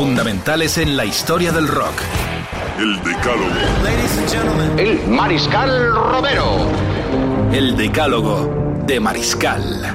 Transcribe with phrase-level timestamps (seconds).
[0.00, 1.92] Fundamentales en la historia del rock.
[2.78, 4.78] El Decálogo.
[4.78, 6.72] El Mariscal Romero.
[7.52, 9.94] El decálogo de Mariscal.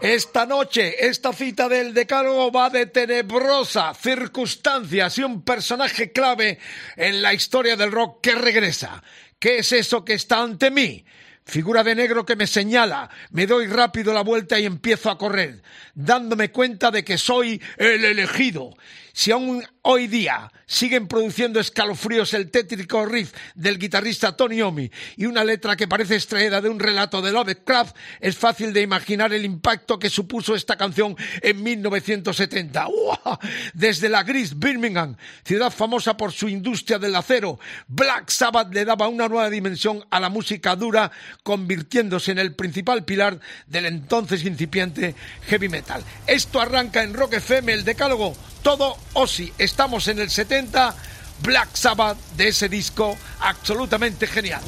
[0.00, 6.58] Esta noche, esta cita del Decálogo va de tenebrosa circunstancias y un personaje clave
[6.96, 9.02] en la historia del rock que regresa.
[9.38, 11.04] ¿Qué es eso que está ante mí?
[11.46, 15.62] Figura de negro que me señala, me doy rápido la vuelta y empiezo a correr,
[15.94, 18.74] dándome cuenta de que soy el elegido.
[19.12, 25.26] Si aún hoy día siguen produciendo escalofríos el tétrico riff del guitarrista Tony Iommi y
[25.26, 29.44] una letra que parece extraída de un relato de Lovecraft, es fácil de imaginar el
[29.44, 32.88] impacto que supuso esta canción en 1970.
[32.88, 33.38] ¡Uah!
[33.74, 39.06] Desde la gris Birmingham, ciudad famosa por su industria del acero, Black Sabbath le daba
[39.06, 41.12] una nueva dimensión a la música dura,
[41.44, 46.02] convirtiéndose en el principal pilar del entonces incipiente heavy metal.
[46.26, 48.34] Esto arranca en Rock FM, el decálogo,
[48.66, 49.52] todo Ozzy.
[49.76, 50.94] Estamos en el 70,
[51.42, 54.62] Black Sabbath de ese disco absolutamente genial.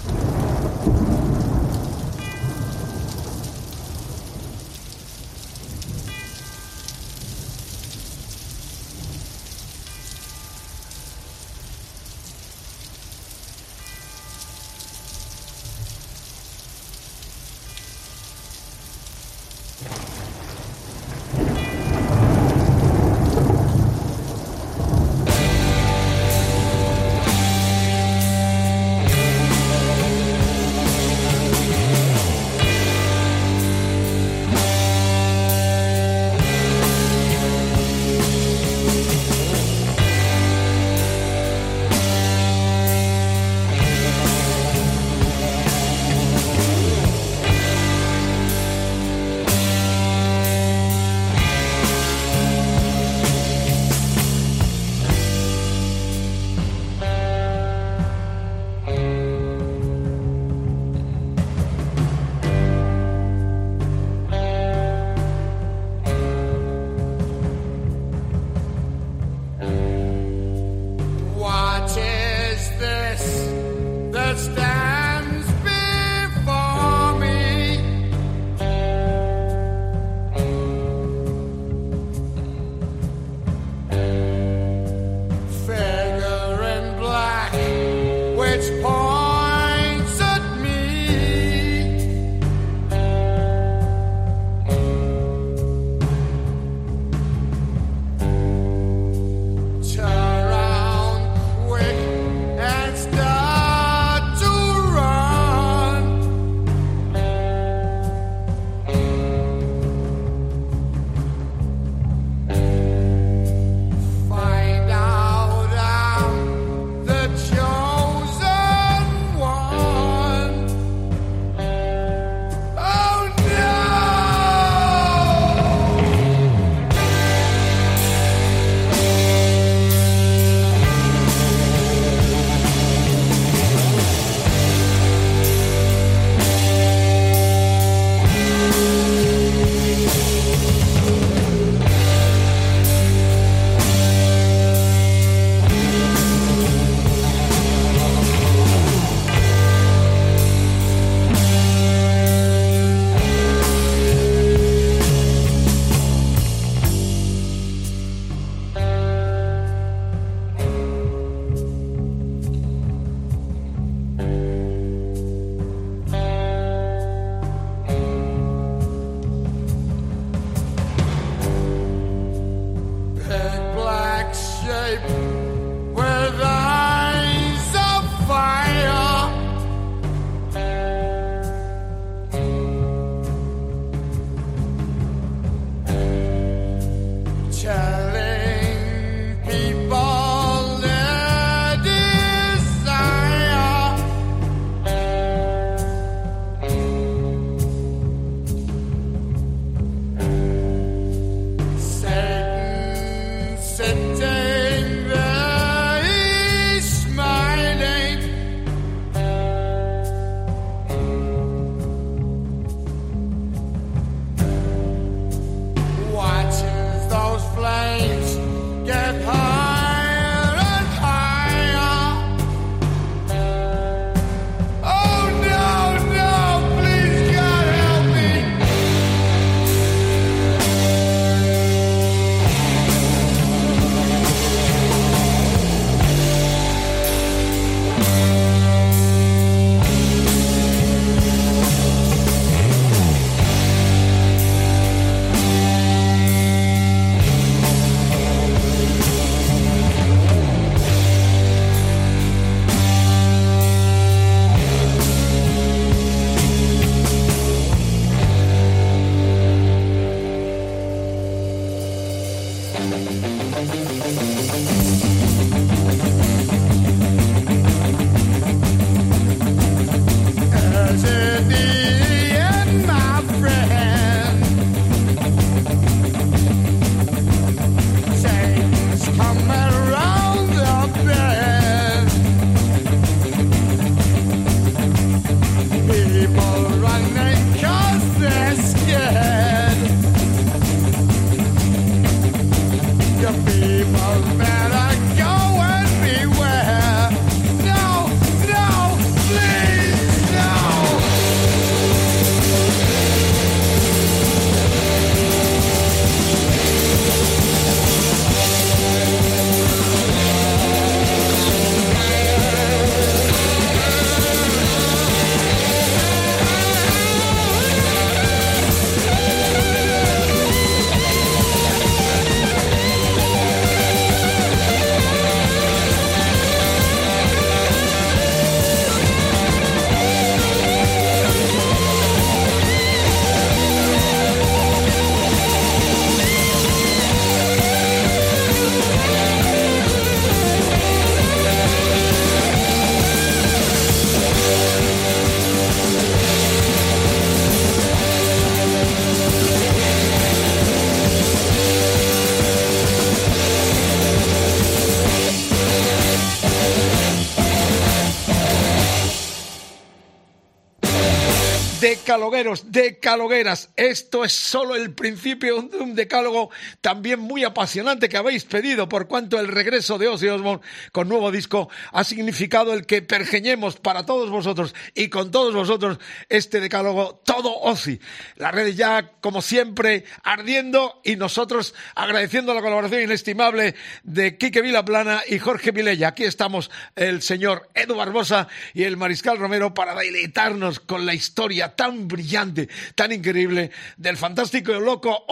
[362.08, 366.50] Decalogueros, decalogueras, esto es solo el principio de decálogo
[366.80, 371.30] también muy apasionante que habéis pedido por cuanto el regreso de Ozzy Osbourne con nuevo
[371.30, 375.98] disco ha significado el que pergeñemos para todos vosotros y con todos vosotros
[376.28, 378.00] este decálogo todo Ozzy.
[378.36, 385.22] La red ya, como siempre, ardiendo y nosotros agradeciendo la colaboración inestimable de Quique Vilaplana
[385.28, 386.08] y Jorge Vilella.
[386.08, 391.74] Aquí estamos el señor Edu Barbosa y el Mariscal Romero para deleitarnos con la historia
[391.74, 395.24] tan brillante, tan increíble del fantástico y loco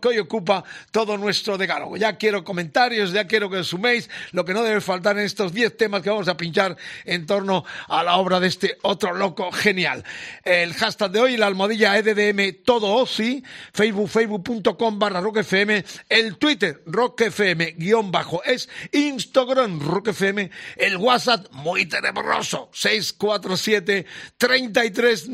[0.00, 1.96] que hoy ocupa todo nuestro decálogo.
[1.96, 5.76] Ya quiero comentarios, ya quiero que suméis lo que no debe faltar en estos 10
[5.76, 10.04] temas que vamos a pinchar en torno a la obra de este otro loco genial.
[10.44, 13.42] El hashtag de hoy, la almohadilla EDDM todo OSI,
[13.72, 21.86] Facebook, facebook.com barra rockfm, el Twitter rockfm guion bajo es, Instagram rockfm, el WhatsApp muy
[21.86, 25.28] tenebroso, 647 33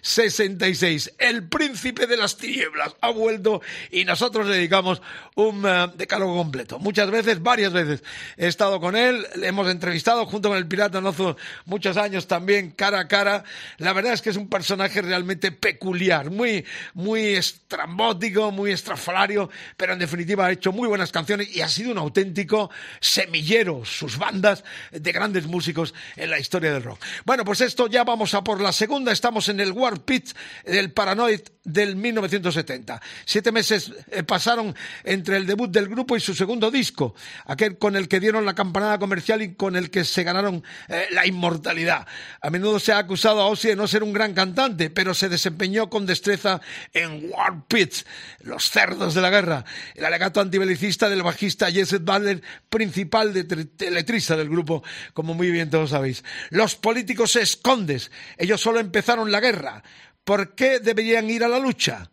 [0.00, 1.12] 66.
[1.18, 5.00] El príncipe de las tinieblas ha vuelto y nosotros le dedicamos
[5.34, 6.78] un uh, decálogo completo.
[6.78, 8.02] Muchas veces, varias veces
[8.36, 12.70] he estado con él, le hemos entrevistado junto con el Pirata Nozo muchos años también
[12.70, 13.44] cara a cara.
[13.78, 19.94] La verdad es que es un personaje realmente peculiar, muy, muy estrambótico, muy estrafalario, pero
[19.94, 22.70] en definitiva ha hecho muy buenas canciones y ha sido un auténtico
[23.00, 27.00] semillero, sus bandas de grandes músicos en la historia del rock.
[27.24, 30.30] Bueno, pues esto ya vamos a por la segunda estamos en el War Pit
[30.64, 33.00] del Paranoid del 1970.
[33.24, 34.74] Siete meses eh, pasaron
[35.04, 37.14] entre el debut del grupo y su segundo disco,
[37.46, 41.06] aquel con el que dieron la campanada comercial y con el que se ganaron eh,
[41.10, 42.06] la inmortalidad.
[42.40, 45.28] A menudo se ha acusado a Ozzy de no ser un gran cantante, pero se
[45.28, 46.60] desempeñó con destreza
[46.92, 47.94] en War Pit,
[48.40, 49.64] los cerdos de la guerra,
[49.94, 54.82] el alegato antibelicista del bajista Jesse Butler, principal de letrista del grupo,
[55.14, 56.24] como muy bien todos sabéis.
[56.50, 59.82] Los políticos escondes, ellos solo empezaron la guerra.
[60.24, 62.11] ¿Por qué deberían ir a la lucha?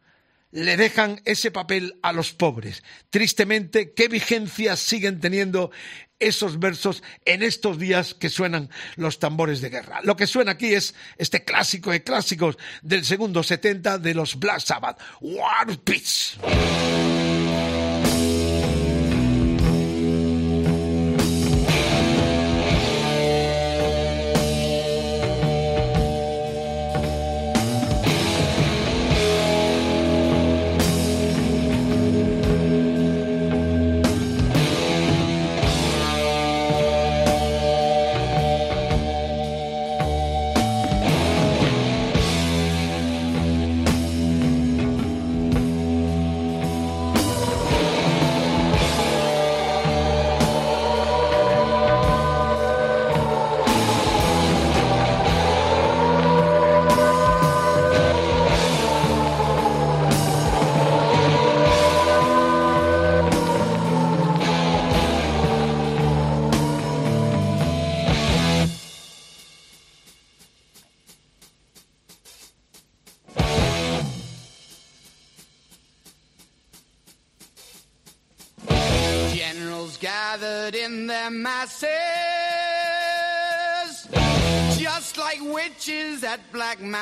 [0.51, 2.83] Le dejan ese papel a los pobres.
[3.09, 5.71] Tristemente, ¿qué vigencia siguen teniendo
[6.17, 10.01] esos versos en estos días que suenan los tambores de guerra?
[10.03, 14.61] Lo que suena aquí es este clásico de clásicos del segundo 70 de los Black
[14.61, 16.39] Sabbath, War Peace.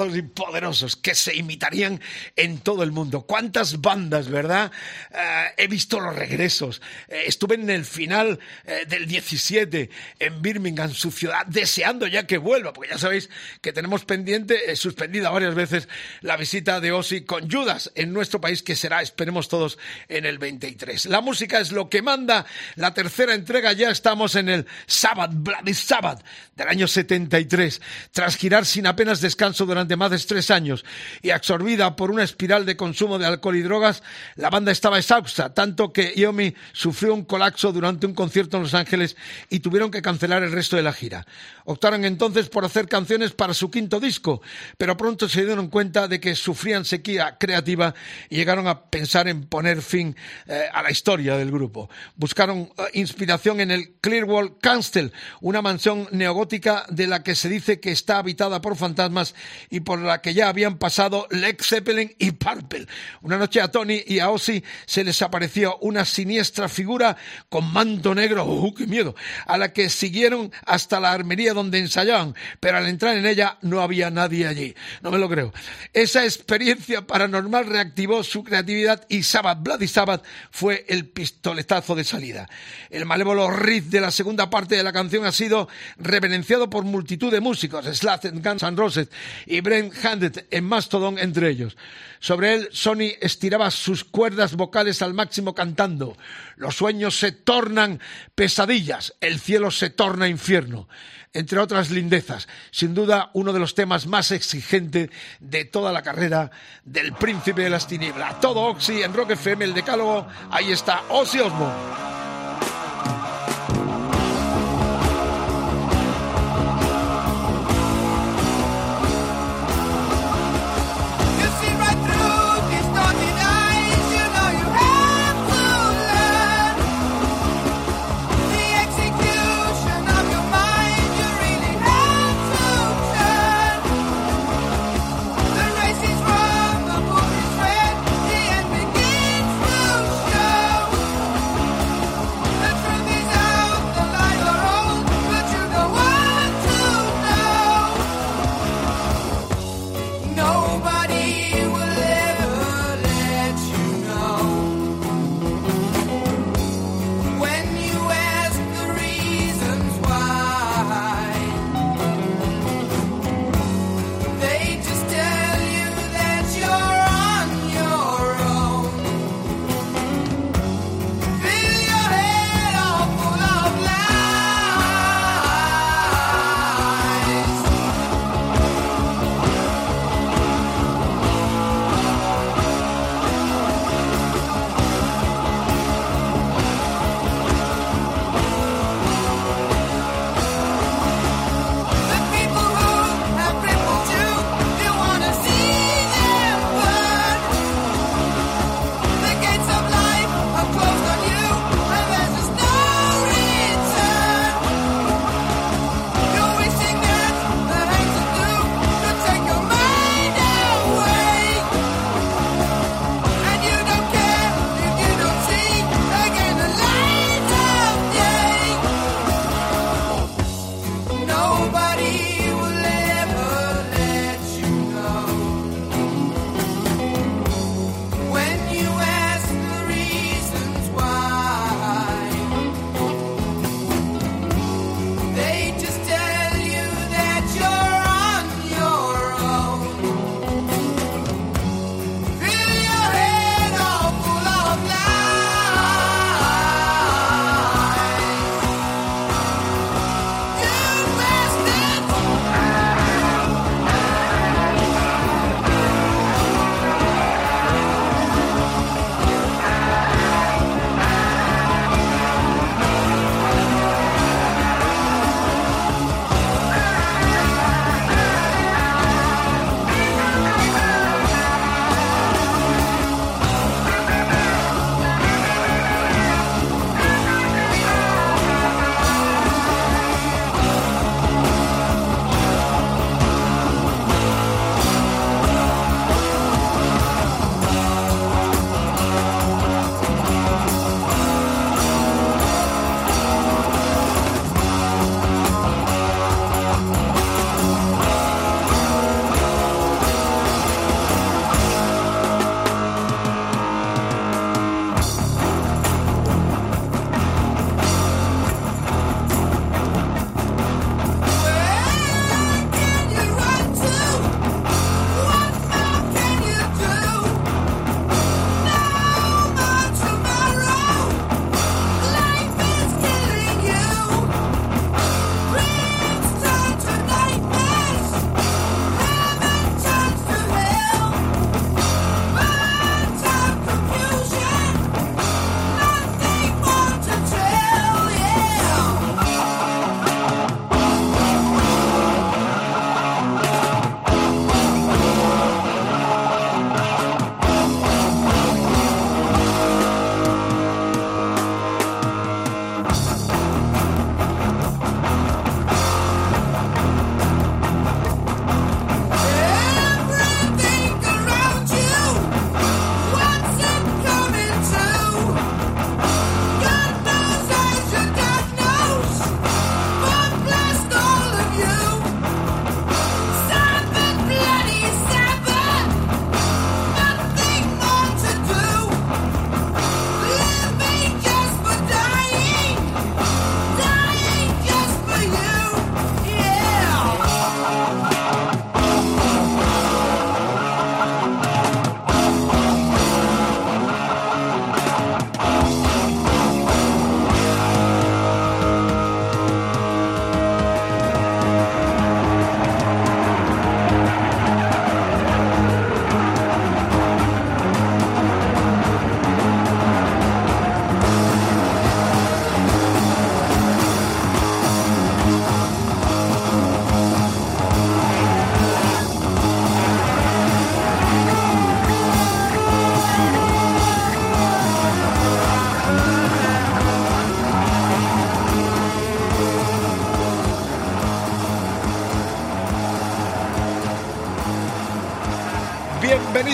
[0.00, 2.00] Pesados y poderosos que se imitarían
[2.36, 3.22] en todo el mundo.
[3.22, 4.72] ¿Cuántas bandas, verdad?
[5.10, 6.80] Eh, he visto los regresos.
[7.08, 8.38] Eh, estuve en el final
[8.80, 13.72] eh, del 17 en Birmingham, su ciudad, deseando ya que vuelva, porque ya sabéis que
[13.72, 15.88] tenemos pendiente, suspendida varias veces,
[16.20, 20.38] la visita de Ozzy con Judas en nuestro país, que será, esperemos todos, en el
[20.38, 21.06] 23.
[21.06, 22.46] La música es lo que manda.
[22.76, 26.24] La tercera entrega ya estamos en el Sabbath, Bloody Sabbath,
[26.56, 27.80] del año 73.
[28.12, 30.84] Tras girar sin apenas descanso durante más de tres años
[31.22, 34.02] y absorbida por una espiral de consumo de alcohol y drogas,
[34.36, 38.74] la banda estaba exhausta, tanto que Iomi sufrió un colapso durante un concierto en Los
[38.78, 39.16] Ángeles
[39.48, 41.26] y tuvieron que cancelar el resto de la gira.
[41.64, 44.42] Optaron entonces por hacer canciones para su quinto disco,
[44.78, 47.94] pero pronto se dieron cuenta de que sufrían sequía creativa
[48.28, 50.14] y llegaron a pensar en poner fin
[50.46, 51.90] eh, a la historia del grupo.
[52.14, 57.80] Buscaron eh, inspiración en el Clearwall Castle, una mansión neogótica de la que se dice
[57.80, 59.34] que está habitada por fantasmas
[59.68, 62.86] y por la que ya habían pasado Led Zeppelin y Purple.
[63.22, 67.16] Una noche a Tony y a Ozzy se les apareció una siniestra figura
[67.48, 69.14] con manto negro, ¡uh, qué miedo!,
[69.46, 73.80] a la que siguieron hasta la armería donde ensayaban, pero al entrar en ella no
[73.80, 74.74] había nadie allí.
[75.02, 75.52] No me lo creo.
[75.92, 82.48] Esa experiencia paranormal reactivó su creatividad y Sabbath, Bloody Sabbath, fue el pistoletazo de salida.
[82.90, 85.68] El malévolo riff de la segunda parte de la canción ha sido
[85.98, 89.08] reverenciado por multitud de músicos, Slash, Guns N' Roses,
[89.46, 91.76] y Brent Handet en Mastodon entre ellos.
[92.18, 96.16] Sobre él, Sony estiraba sus cuerdas vocales al máximo cantando.
[96.60, 98.00] Los sueños se tornan
[98.34, 100.88] pesadillas, el cielo se torna infierno
[101.32, 102.48] entre otras lindezas.
[102.70, 106.50] Sin duda, uno de los temas más exigentes de toda la carrera
[106.84, 108.40] del Príncipe de las Tinieblas.
[108.40, 112.19] Todo Oxy en Rock FM, el decálogo, ahí está Ozzy Osbourne.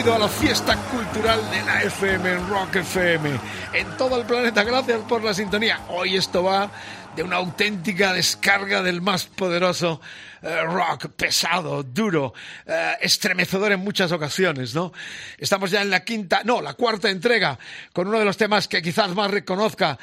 [0.06, 3.28] A la fiesta cultural de la FM Rock FM.
[3.72, 5.80] En todo el planeta, gracias por la sintonía.
[5.88, 6.70] Hoy esto va
[7.16, 10.00] de una auténtica descarga del más poderoso
[10.42, 12.34] eh, rock pesado, duro,
[12.76, 14.92] eh, estremecedor en muchas ocasiones, ¿no?
[15.38, 17.58] Estamos ya en la quinta, no, la cuarta entrega,
[17.92, 19.98] con uno de los temas que quizás más reconozca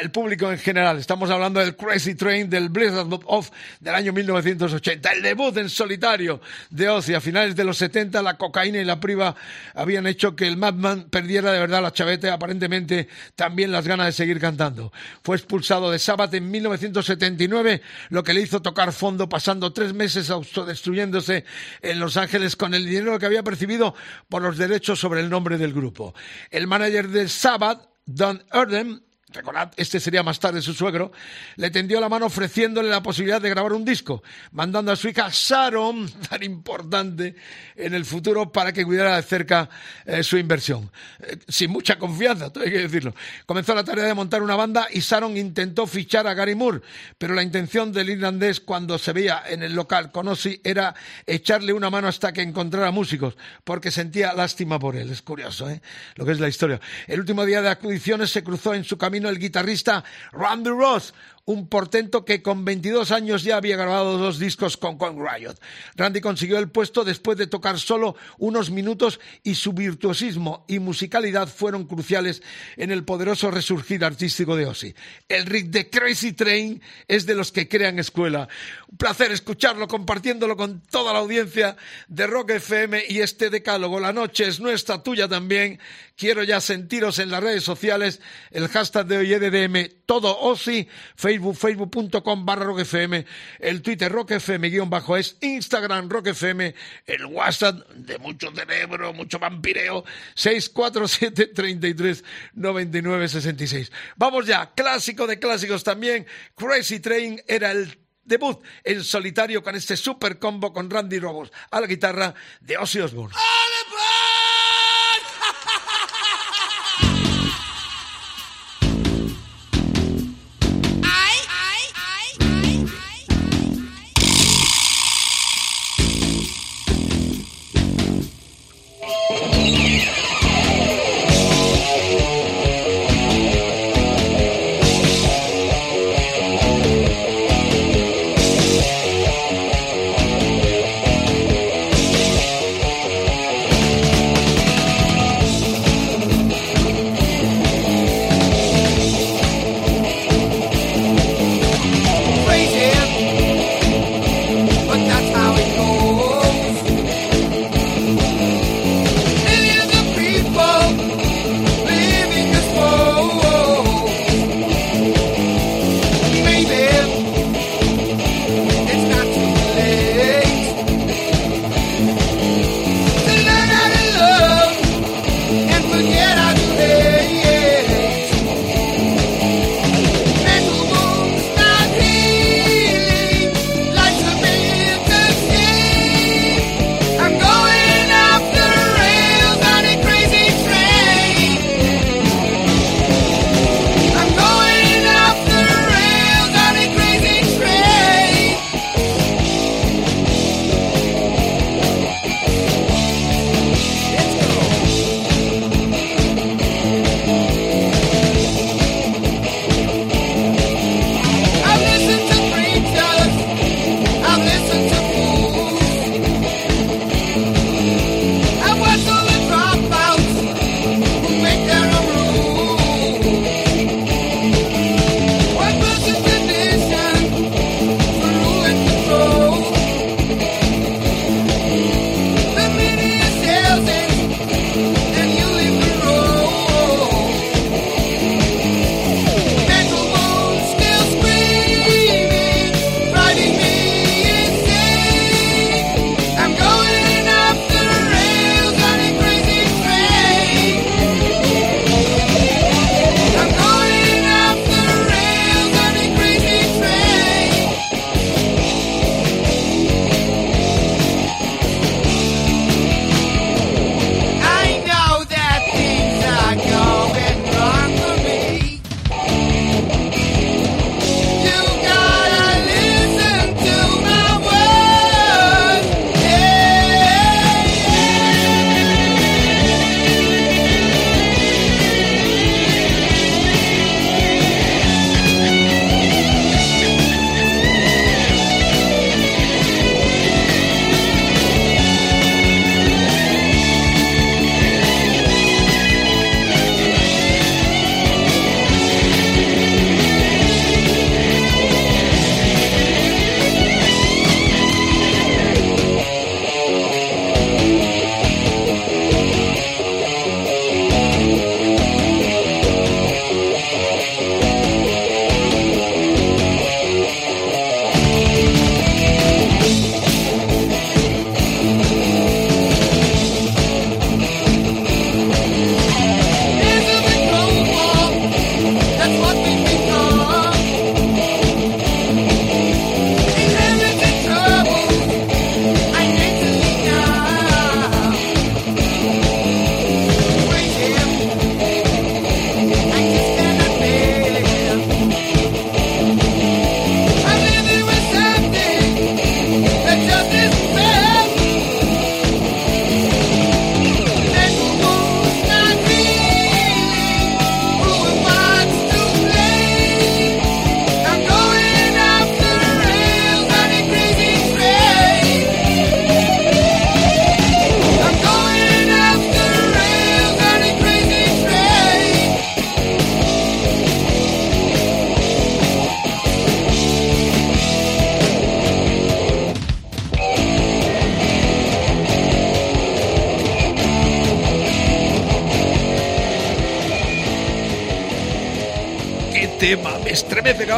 [0.00, 0.98] el público en general.
[0.98, 6.40] Estamos hablando del Crazy Train del Blizzard of del año 1980, el debut en solitario
[6.70, 7.14] de Ozzy.
[7.14, 9.34] A finales de los 70 la cocaína y la priva
[9.74, 14.12] habían hecho que el Madman perdiera de verdad la chavete, aparentemente también las ganas de
[14.12, 14.92] seguir cantando.
[15.24, 20.30] Fue expulsado de Sabbath en 1979, lo que le hizo tocar fondo pasando tres meses
[20.30, 21.44] autodestruyéndose
[21.80, 23.94] en Los Ángeles con el dinero que había percibido
[24.28, 26.14] por los derechos sobre el nombre del grupo.
[26.50, 29.00] El manager de Sabbath, Don Erdem,
[29.32, 31.12] recordad, este sería más tarde su suegro,
[31.56, 35.28] le tendió la mano ofreciéndole la posibilidad de grabar un disco, mandando a su hija
[35.30, 37.34] Sharon, tan importante
[37.76, 39.68] en el futuro, para que cuidara de cerca
[40.04, 40.90] eh, su inversión.
[41.20, 43.14] Eh, sin mucha confianza, hay que decirlo.
[43.46, 46.80] Comenzó la tarea de montar una banda y Sharon intentó fichar a Gary Moore,
[47.18, 50.94] pero la intención del irlandés cuando se veía en el local con Ozzy era
[51.26, 55.10] echarle una mano hasta que encontrara músicos, porque sentía lástima por él.
[55.10, 55.80] Es curioso, ¿eh?
[56.16, 56.80] Lo que es la historia.
[57.06, 61.68] El último día de acudiciones se cruzó en su camino el guitarrista Randy Ross, un
[61.68, 65.56] portento que con 22 años ya había grabado dos discos con Con Riot.
[65.96, 71.48] Randy consiguió el puesto después de tocar solo unos minutos y su virtuosismo y musicalidad
[71.48, 72.42] fueron cruciales
[72.76, 74.94] en el poderoso resurgir artístico de Ozzy.
[75.28, 78.48] El riff de Crazy Train es de los que crean escuela.
[78.88, 81.76] Un placer escucharlo, compartiéndolo con toda la audiencia
[82.06, 83.98] de Rock FM y este decálogo.
[83.98, 85.80] La noche es nuestra, tuya también.
[86.16, 88.20] Quiero ya sentiros en las redes sociales.
[88.52, 93.24] El hashtag de hoy EDM, todo Ozzy, Facebook, facebook.com barra rockfm,
[93.58, 96.74] el Twitter rockfm guion bajo es, Instagram rockfm,
[97.06, 103.92] el WhatsApp de mucho cerebro, mucho vampireo, 647 33 99 66.
[104.16, 109.96] Vamos ya, clásico de clásicos también, Crazy Train era el debut en solitario con este
[109.96, 113.34] super combo con Randy Robos a la guitarra de Ozzy Osbourne.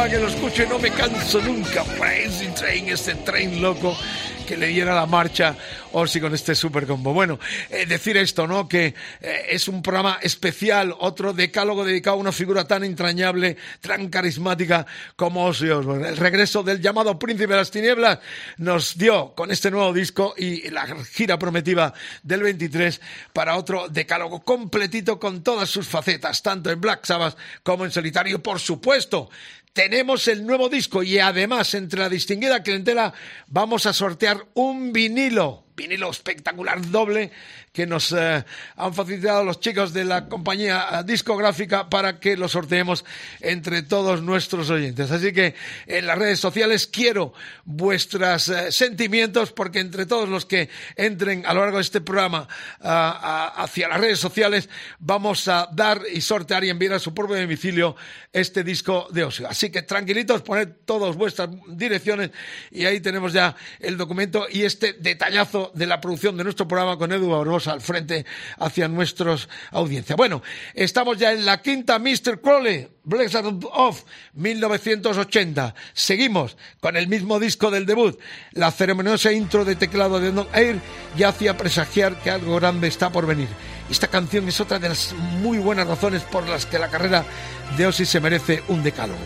[0.09, 1.83] Que lo escucho y no me canso nunca.
[1.97, 3.97] Crazy Train, este tren loco
[4.45, 5.55] que le diera la marcha
[5.93, 7.13] Orsi con este super combo.
[7.13, 7.39] Bueno,
[7.71, 8.67] eh, decir esto, ¿no?
[8.67, 14.09] Que eh, es un programa especial, otro decálogo dedicado a una figura tan entrañable, tan
[14.09, 16.07] carismática como Ozzy Osbourne.
[16.09, 18.19] El regreso del llamado Príncipe de las Tinieblas
[18.57, 23.01] nos dio con este nuevo disco y la gira prometida del 23
[23.33, 28.43] para otro decálogo completito con todas sus facetas, tanto en Black Sabbath como en solitario,
[28.43, 29.29] por supuesto
[29.75, 33.13] tenemos el nuevo disco y además entre la distinguida clientela
[33.47, 37.29] vamos a sortear un vinilo, vinilo espectacular doble
[37.75, 38.45] que nos eh,
[38.77, 43.03] han facilitado los chicos de la compañía eh, discográfica para que lo sorteemos
[43.41, 45.11] entre todos nuestros oyentes.
[45.11, 47.33] Así que en las redes sociales quiero
[47.65, 52.47] vuestros eh, sentimientos porque entre todos los que entren a lo largo de este programa
[52.79, 57.97] hacia las redes sociales vamos a dar y sortear y enviar a su propio domicilio
[58.31, 59.49] este disco de Osio.
[59.49, 62.31] Así que tranquilitos, poned todas vuestras direcciones
[62.71, 66.97] y ahí tenemos ya el documento y este detallazo de la producción de nuestro programa
[66.97, 68.25] con Edu Barbosa al frente
[68.57, 70.15] hacia nuestros audiencia.
[70.15, 70.41] Bueno,
[70.73, 72.41] estamos ya en la quinta Mr.
[72.41, 75.75] Crowley, Blizzard of 1980.
[75.93, 78.19] Seguimos con el mismo disco del debut.
[78.51, 80.79] La ceremoniosa intro de teclado de Don Air
[81.17, 83.47] ya hacía presagiar que algo grande está por venir.
[83.89, 87.23] Esta canción es otra de las muy buenas razones por las que la carrera
[87.77, 89.19] de Ozzy se merece un decálogo.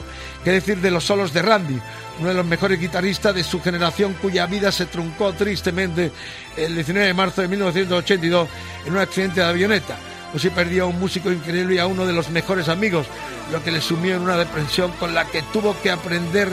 [0.44, 1.80] ¿Qué decir de los solos de Randy?
[2.20, 6.12] Uno de los mejores guitarristas de su generación cuya vida se truncó tristemente
[6.56, 8.48] el 19 de marzo de 1982
[8.86, 9.98] en un accidente de avioneta.
[10.34, 13.08] Ozzy perdió a un músico increíble y a uno de los mejores amigos,
[13.52, 16.50] lo que le sumió en una depresión con la que tuvo que aprender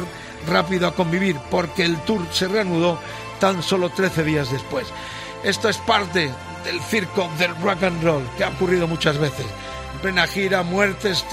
[0.48, 2.98] rápido a convivir porque el tour se reanudó
[3.38, 4.86] tan solo 13 días después.
[5.44, 6.30] Esto es parte
[6.64, 9.46] del circo del rock and roll que ha ocurrido muchas veces.
[9.96, 11.24] En plena gira, muertes,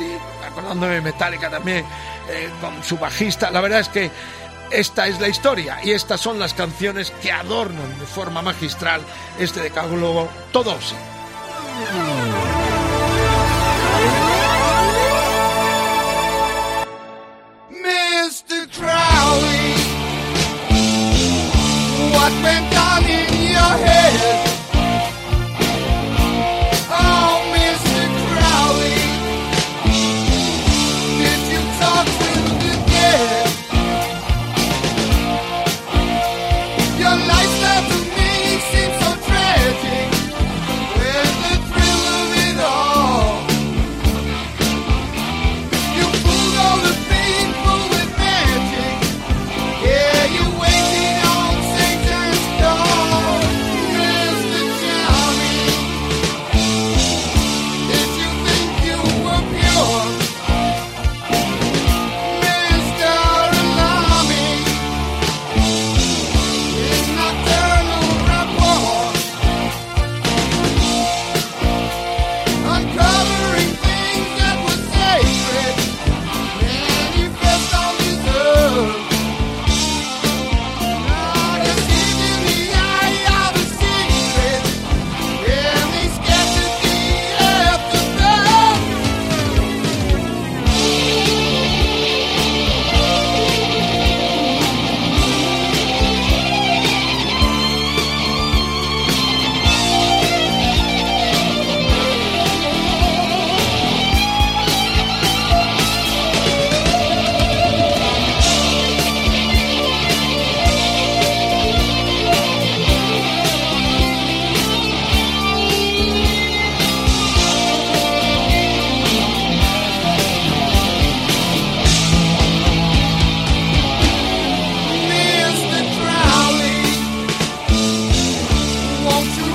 [0.50, 1.86] acordándome Metallica también,
[2.30, 3.52] eh, con su bajista.
[3.52, 4.10] La verdad es que
[4.72, 9.02] esta es la historia y estas son las canciones que adornan de forma magistral
[9.38, 10.96] este decálogo todos.
[10.96, 12.13] Mr.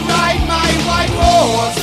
[0.08, 1.77] ride my white horse.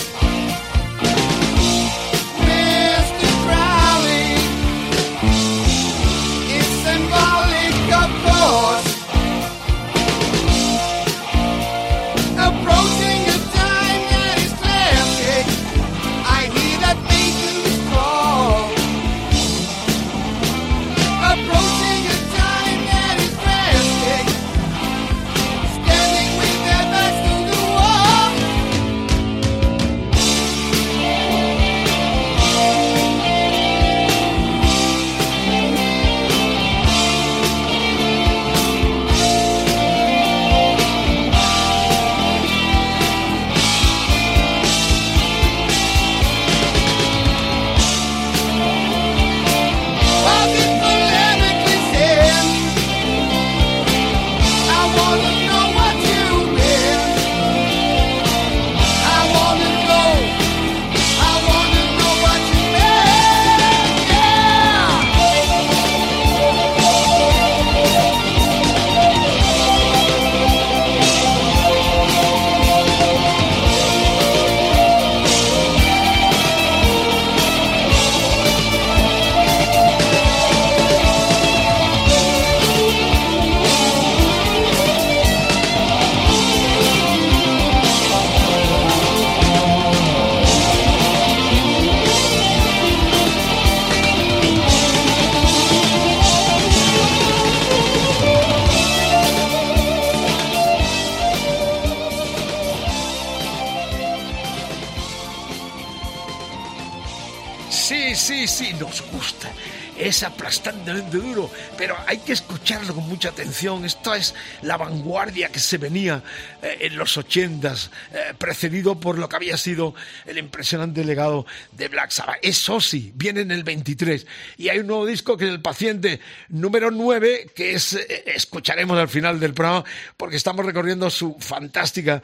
[113.46, 114.34] Esto es
[114.64, 116.22] la vanguardia que se venía
[116.62, 121.88] eh, en los ochentas, eh, precedido por lo que había sido el impresionante legado de
[121.88, 122.38] Black Sabbath.
[122.42, 124.26] Eso sí, viene en el 23
[124.58, 126.20] y hay un nuevo disco que es El Paciente
[126.50, 129.84] número 9, que es, eh, escucharemos al final del programa
[130.18, 132.22] porque estamos recorriendo su fantástica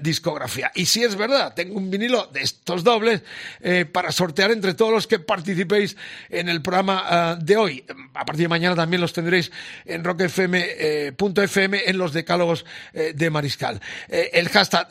[0.00, 0.70] discografía.
[0.74, 3.22] Y si es verdad, tengo un vinilo de estos dobles
[3.92, 5.96] para sortear entre todos los que participéis
[6.30, 7.84] en el programa de hoy.
[8.14, 9.50] A partir de mañana también los tendréis
[9.84, 13.80] en rockfm.fm en los decálogos eh, de Mariscal.
[14.08, 14.88] Eh, el hashtag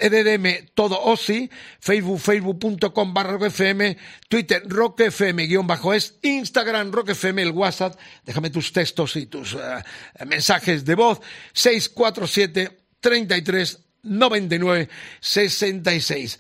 [0.57, 1.49] EDDM todo OSI,
[1.79, 3.97] Facebook, facebook.com barra rockfm,
[4.27, 10.25] Twitter rockfm guion bajo es, Instagram rockfm, el WhatsApp, déjame tus textos y tus eh,
[10.25, 11.21] mensajes de voz,
[11.53, 14.89] 647 33 99
[15.19, 16.39] 66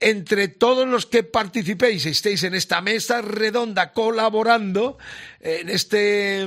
[0.00, 4.96] entre todos los que participéis, estéis en esta mesa redonda colaborando
[5.40, 6.46] en este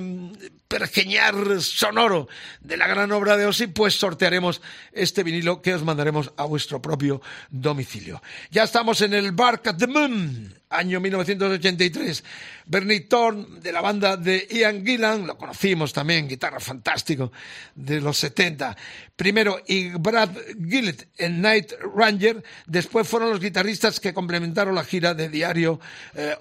[0.72, 2.30] pergeñar sonoro
[2.62, 4.62] de la gran obra de Osi, pues sortearemos
[4.94, 8.24] este vinilo que os mandaremos a vuestro propio domicilio.
[8.52, 12.24] Ya estamos en el Bark at the Moon, año 1983.
[12.66, 17.34] Bernie Thorne, de la banda de Ian Gillan, lo conocimos también, guitarra fantástico
[17.76, 18.78] de los 70.
[19.16, 25.14] Primero, y Brad Gillett en Night Ranger, después fueron los guitarristas que complementaron la gira
[25.14, 25.80] de Diario
[26.16, 26.36] eh,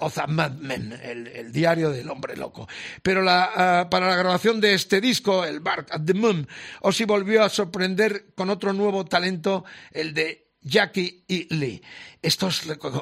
[0.71, 2.69] el, diario del hombre loco.
[3.03, 6.47] Pero ah, para la grabación de este disco, el Bark at the Moon,
[6.81, 11.83] Ozzy volvió a sorprender con otro nuevo talento, el de Jackie y Lee.
[12.23, 12.49] Esto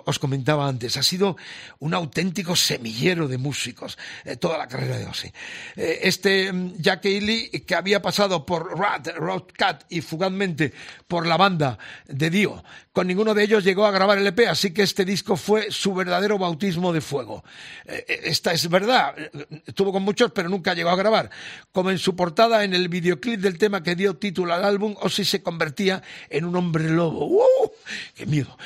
[0.04, 1.36] os, comentaba antes, ha sido
[1.80, 5.32] un auténtico semillero de músicos eh, toda la carrera de Ozzy.
[5.74, 9.08] Eh, este mm, Jackie Lee, que había pasado por Rat,
[9.56, 10.72] Cat y fugazmente
[11.08, 12.62] por la banda de Dio,
[12.92, 15.94] con ninguno de ellos llegó a grabar el EP, así que este disco fue su
[15.94, 17.42] verdadero bautismo de fuego.
[17.86, 19.16] Eh, esta es verdad,
[19.66, 21.28] estuvo con muchos, pero nunca llegó a grabar.
[21.72, 25.24] Como en su portada, en el videoclip del tema que dio título al álbum, Ozzy
[25.24, 27.26] se convertía en un hombre lobo.
[27.26, 27.70] ¡Uh!
[28.14, 28.56] ¡Qué miedo!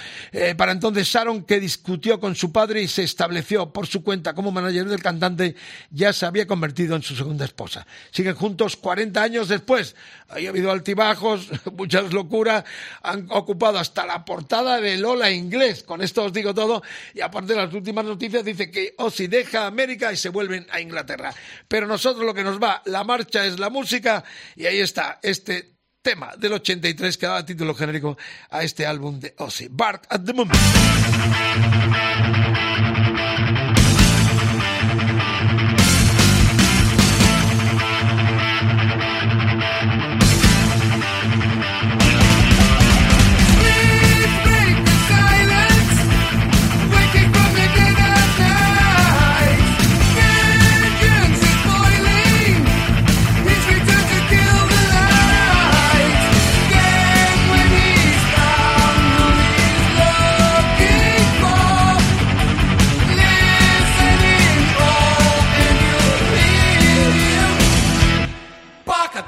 [0.57, 4.51] Para entonces Sharon, que discutió con su padre y se estableció por su cuenta como
[4.51, 5.55] manager del cantante,
[5.91, 7.87] ya se había convertido en su segunda esposa.
[8.11, 9.95] Siguen juntos 40 años después.
[10.29, 12.65] Ha habido altibajos, muchas locuras,
[13.03, 15.83] han ocupado hasta la portada de Lola inglés.
[15.85, 16.83] Con esto os digo todo.
[17.15, 21.33] Y aparte las últimas noticias dice que Ozzy deja América y se vuelven a Inglaterra.
[21.69, 24.25] Pero nosotros lo que nos va, la marcha es la música
[24.57, 25.72] y ahí está este
[26.03, 28.19] tema del 83 que daba título genérico
[28.51, 30.59] a este álbum de Ozzy, Bark at the Moment.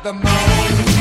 [0.05, 0.94] the moon.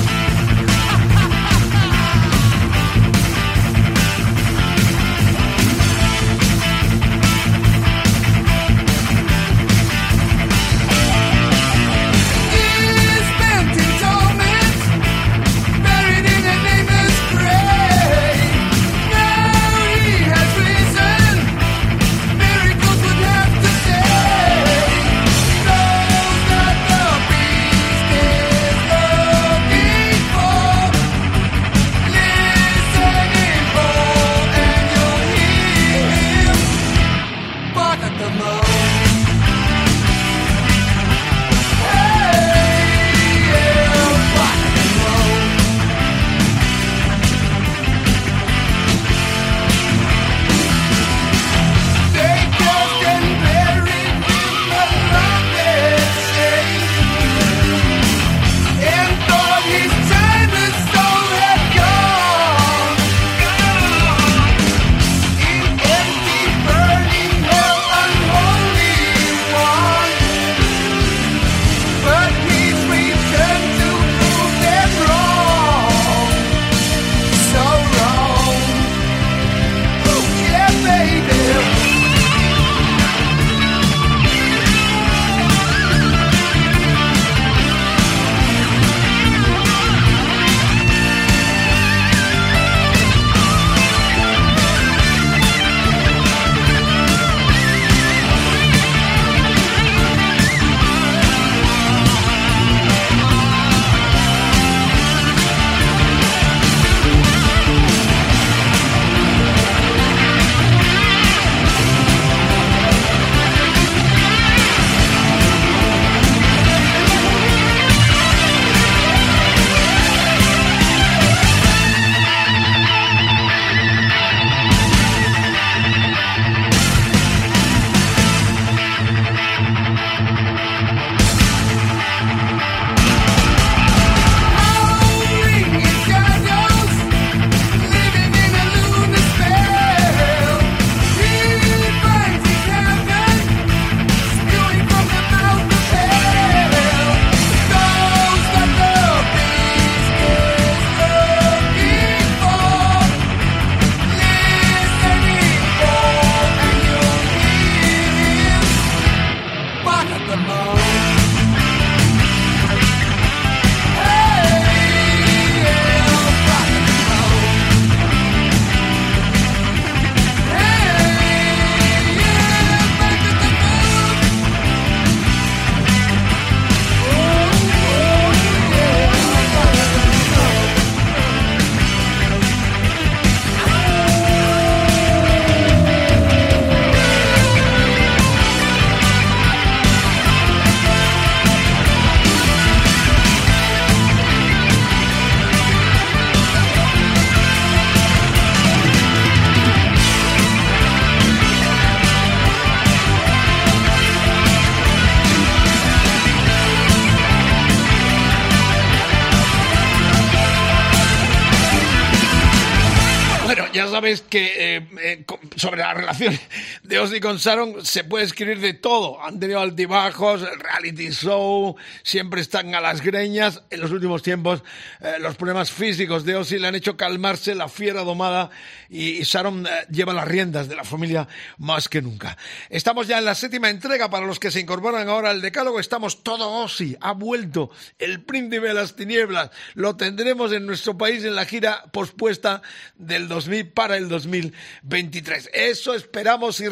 [217.14, 219.22] Ozzy con Sharon se puede escribir de todo.
[219.22, 223.62] Han tenido altibajos, reality show, siempre están a las greñas.
[223.70, 224.64] En los últimos tiempos,
[225.00, 228.50] eh, los problemas físicos de Ozzy le han hecho calmarse la fiera domada
[228.90, 231.28] y, Sharon lleva las riendas de la familia
[231.60, 232.36] más que nunca.
[232.72, 235.80] Estamos ya en la séptima entrega para los que se incorporan ahora al decálogo.
[235.80, 239.52] Estamos todo Ozzy, ha vuelto el príncipe de las tinieblas.
[239.76, 242.64] Lo tendremos en nuestro país en la gira pospuesta
[242.96, 245.52] del 2000 para el 2023.
[245.54, 246.70] Eso esperamos y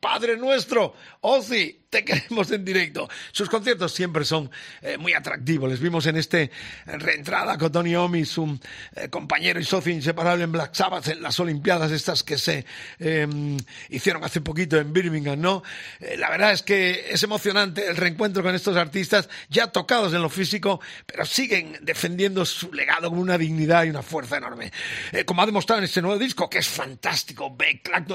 [0.00, 0.92] Padre nuestro.
[1.20, 3.08] Ozzy, te queremos en directo.
[3.32, 5.68] Sus conciertos siempre son eh, muy atractivos.
[5.68, 6.50] Les vimos en este
[6.86, 8.58] reentrada con Tony Omi, su
[8.94, 12.64] eh, compañero y socio inseparable en Black Sabbath, en las Olimpiadas estas que se
[13.00, 15.62] em, hicieron hace poquito en Birmingham, ¿no?
[15.98, 20.22] Eh, la verdad es que es emocionante el reencuentro con estos artistas ya tocados en
[20.22, 24.70] lo físico, pero siguen defendiendo su legado con una dignidad y una fuerza enorme.
[25.26, 27.56] como ha demostrado en este nuevo disco, que es fantástico,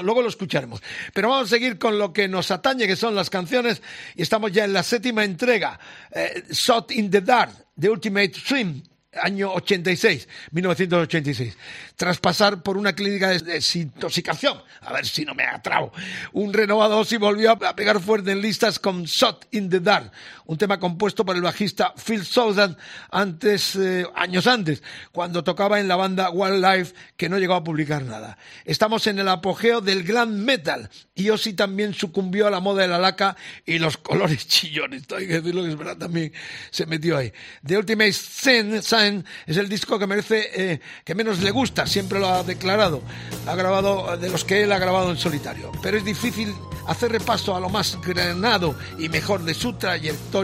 [0.02, 0.82] luego lo escucharemos.
[1.12, 3.65] Pero vamos a seguir con lo que nos atañe, que son las canciones
[4.14, 5.78] y estamos ya en la séptima entrega,
[6.10, 8.82] eh, Shot in the Dark, The Ultimate Swim,
[9.22, 11.56] año 86, 1986
[11.96, 14.62] tras pasar por una clínica de desintoxicación.
[14.82, 15.92] A ver si no me atrabo.
[16.32, 20.12] Un renovado y volvió a pegar fuerte en listas con Shot in the Dark,
[20.46, 22.76] un tema compuesto por el bajista Phil Southern
[23.10, 24.82] antes, eh, años antes,
[25.12, 28.38] cuando tocaba en la banda Wildlife, que no llegó a publicar nada.
[28.64, 32.88] Estamos en el apogeo del glam metal y Ozzy también sucumbió a la moda de
[32.88, 35.02] la laca y los colores chillones.
[35.16, 36.32] Hay que decirlo que es verdad, también
[36.70, 37.32] se metió ahí.
[37.64, 42.28] The Ultimate Sign es el disco que merece, eh, que menos le gusta siempre lo
[42.28, 43.02] ha declarado.
[43.46, 45.72] Ha grabado de los que él ha grabado en solitario.
[45.82, 46.54] Pero es difícil
[46.86, 50.35] hacer repaso a lo más granado y mejor de su trayectoria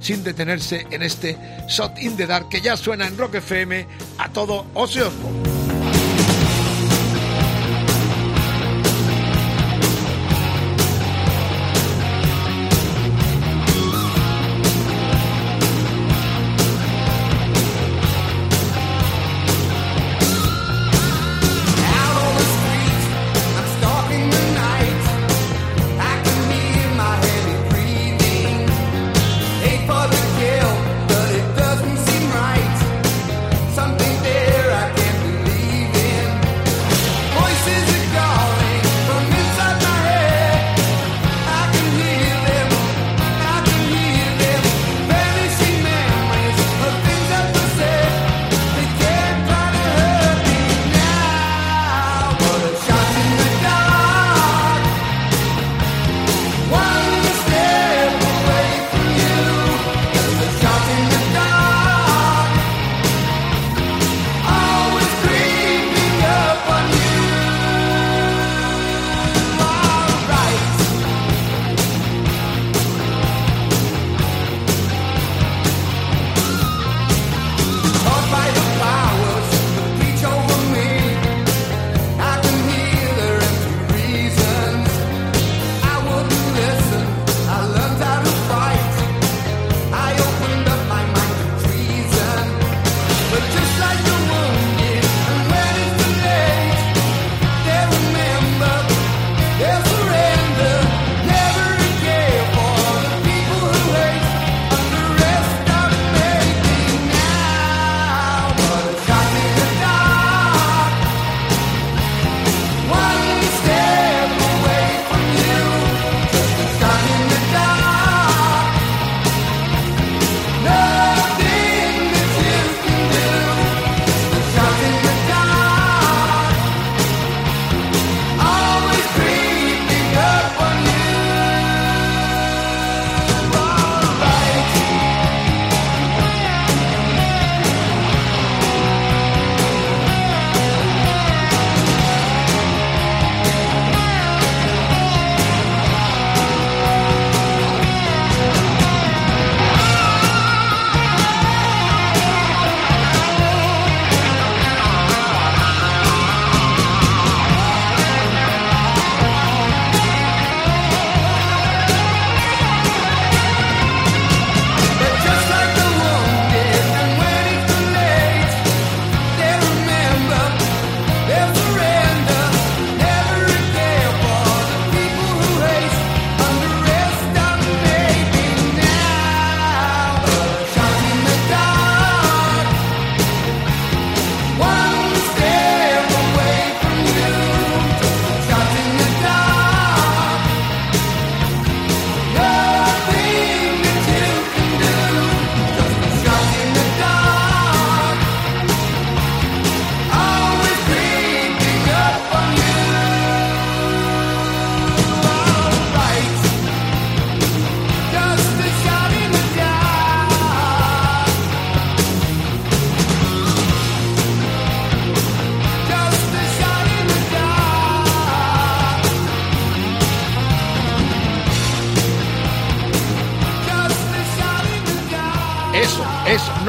[0.00, 1.36] sin detenerse en este
[1.68, 3.86] Shot in the Dark que ya suena en Rock FM
[4.18, 5.61] a todo ocioso.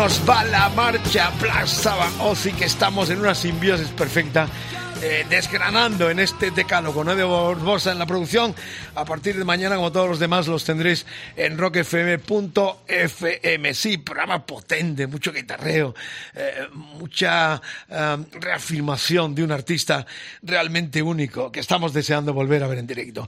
[0.03, 4.49] Nos va la marcha Plaza Ozzy que estamos en una simbiosis perfecta
[5.01, 7.05] eh, desgranando en este decálogo.
[7.05, 8.53] Nueve Barbosa en la producción.
[8.95, 12.13] A partir de mañana, como todos los demás, los tendréis en rockfm.fm.
[13.73, 15.95] Sí, programa potente, mucho guitarreo,
[16.35, 20.05] eh, mucha eh, reafirmación de un artista
[20.43, 23.27] realmente único que estamos deseando volver a ver en directo.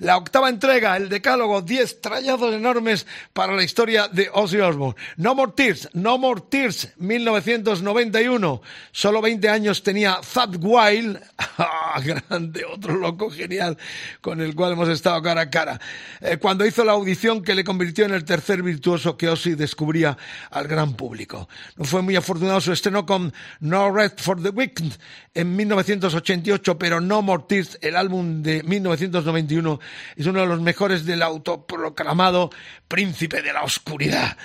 [0.00, 5.00] La octava entrega, el decálogo, 10 trallados enormes para la historia de Ozzy Osbourne.
[5.16, 8.60] No More Tears, No More Tears, 1991.
[8.92, 11.22] Solo 20 años tenía Thad Wild
[11.56, 13.78] ah, grande, otro loco genial
[14.20, 15.80] con el cual hemos estado cara a cara.
[16.20, 20.16] Eh, cuando hizo la audición que le convirtió en el tercer virtuoso que Ozzy descubría
[20.50, 21.48] al gran público.
[21.76, 24.94] No fue muy afortunado su estreno con No Red for the Weekend
[25.34, 29.80] en 1988, pero No More Tears, el álbum de 1991,
[30.16, 32.50] es uno de los mejores del autoproclamado
[32.88, 34.36] príncipe de la oscuridad.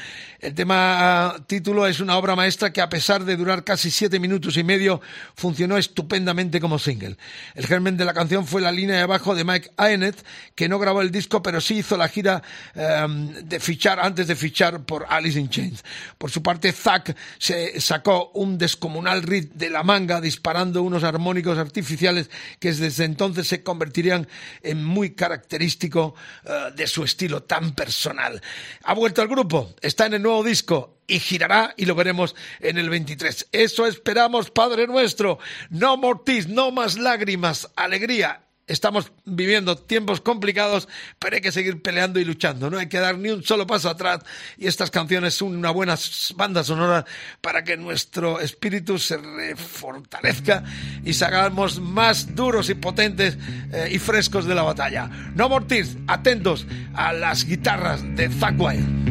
[0.41, 4.57] El tema título es una obra maestra que a pesar de durar casi siete minutos
[4.57, 4.99] y medio
[5.35, 7.15] funcionó estupendamente como single.
[7.53, 10.25] El germen de la canción fue la línea de abajo de Mike Aenet,
[10.55, 12.41] que no grabó el disco pero sí hizo la gira
[12.73, 15.83] um, de fichar antes de fichar por Alice in Chains.
[16.17, 21.59] Por su parte, Zack se sacó un descomunal riff de la manga disparando unos armónicos
[21.59, 24.27] artificiales que desde entonces se convertirían
[24.63, 26.15] en muy característico
[26.45, 28.41] uh, de su estilo tan personal.
[28.85, 32.89] Ha vuelto al grupo, está en el disco y girará y lo veremos en el
[32.89, 33.49] 23.
[33.51, 35.39] Eso esperamos, Padre nuestro.
[35.69, 38.45] No mortis, no más lágrimas, alegría.
[38.67, 40.87] Estamos viviendo tiempos complicados,
[41.19, 42.69] pero hay que seguir peleando y luchando.
[42.69, 44.21] No hay que dar ni un solo paso atrás.
[44.57, 45.95] Y estas canciones son una buena
[46.35, 47.05] banda sonora
[47.41, 49.19] para que nuestro espíritu se
[49.57, 50.63] fortalezca
[51.03, 53.37] y salgamos más duros y potentes
[53.73, 55.09] eh, y frescos de la batalla.
[55.35, 59.10] No mortis, atentos a las guitarras de Zack Wild.